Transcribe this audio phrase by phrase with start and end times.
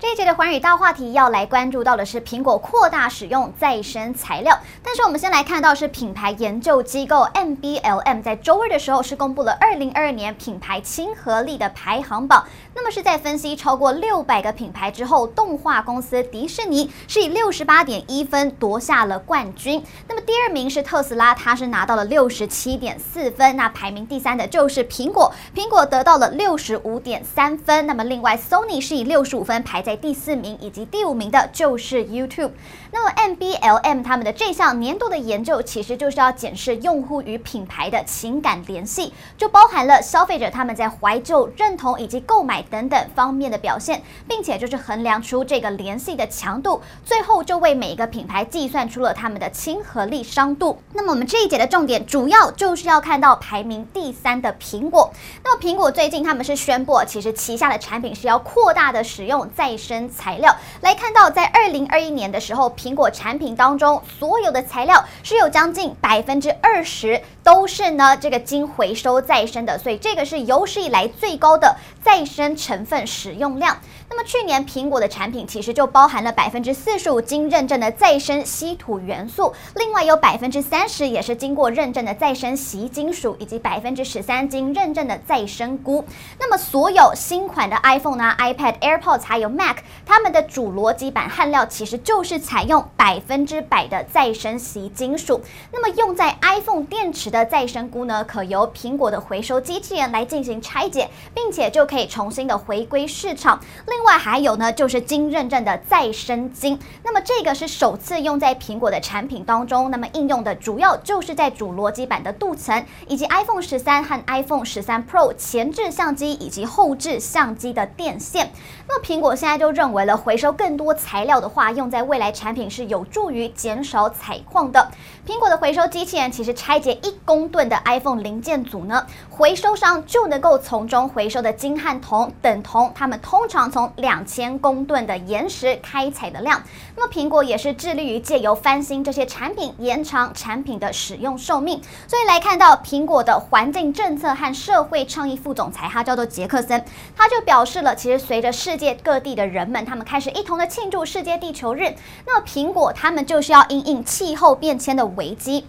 [0.00, 29.89] 这一节的寰宇大话题要来关注到的是苹果扩大使用再生材料，但是我们先来看到是品牌研究机构 MBLM 在周二的时候是公布了二零二二年品牌亲和力的排行榜，那么是在分析超过六百个品牌之后，动画公司迪士尼是以六十八点一分夺下了冠军，那么第二名是特斯拉，它是拿到了六十七点四分，那排名第三的就是苹果，苹果得到了六十五点三分，那么另外 Sony 是以六十五分排在。
[29.96, 32.52] 第四名以及第五名的就是 YouTube。
[32.92, 50.82] 那么 MBLM 他们的这项年度的研究，其实就是要检视用户与品牌的情感联系，就包含了消费者他们在怀旧、认同以及购买等等方面的表现，并且就是衡量出这个联系的强度，最后就为每一个品牌计算出了他们的亲和力商度。
[50.92, 55.12] 那么我们这一节的重点，主要就是要看到排名第三的苹果。
[55.44, 60.54] 那么苹果最近他们是宣布，其实旗下的产品是要扩大的使用再生材料。
[60.82, 73.78] 来看到，在二零二一年的时候，苹果产品当中所有的材料是有将近百分之二十都是呢这个经回收再生的，所以这个是有史以来最高的再生成分使用量。
[74.08, 86.04] 那么去年苹果的产品其实就包含了百分之四十五经认证的再生稀土元素，另外有百分之三十也是经过认证的再生锡金属，以及百分之十三经认证的再生钴。
[86.38, 89.69] 那么所有新款的 iPhone 呢、iPad、AirPods 还有 Mac，
[90.04, 95.40] 它们的主逻辑板焊料其实就是采用百分之百的再生锡金属。
[95.72, 103.60] 那么用在 iPhone 电池的再生钴呢，可由苹果的回收机器人来进行拆解，并且就可以重新的回归市场。
[103.86, 106.78] 另另外还有呢，就是经认证的再生金。
[107.04, 109.90] 那么这个是首次用在苹果的产品当中。
[109.90, 118.50] 那么应用的主要就是在主逻辑板的镀层，以及 iPhone 十三和 iPhone 十三 Pro 前置相机以及后置相机的电线。
[118.88, 124.90] 那么苹果现在就认为了，回收更多材料的话，用在未来产品是有助于减少采矿的。
[125.26, 136.62] 苹果的回收机器人其实拆解一公吨的 iPhone 零件组呢，回收商就能够从中回收的金和铜等同他们通常从两千公吨的岩石开采的量。
[136.96, 141.82] 那么苹果也是致力于借由翻新这些产品，延长产品的使用寿命。
[142.08, 146.82] 所以来看到苹果的环境政策和社会倡议副总裁，他叫做杰克森，
[147.14, 151.94] 他就表示了，其实随着世界各地的人们，他们开始一同的庆祝世界地球日，
[152.24, 155.66] 那么苹果他们就是要因应气候变迁的危机。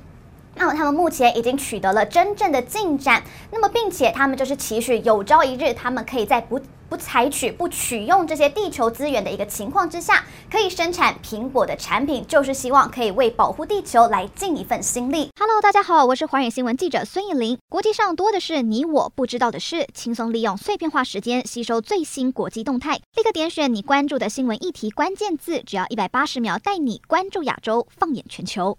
[0.55, 15.29] 那么他们目前已经取得了真正的进展，那么并且他们就是期许有朝一日，他们可以在不不采取、不取用这些地球资源的一个情况之下，可以生产苹果的产品，就是希望可以为保护地球来尽一份心力。
[15.39, 17.57] Hello，大家好，我是寰宇新闻记者孙艺林。
[17.69, 28.77] 国际上多的是你我不知道的事，轻松利用碎片化时间吸收最新国际动态，立刻点选你关注的新闻议题关键字，只要一百八十秒，带你关注亚洲，放眼全球。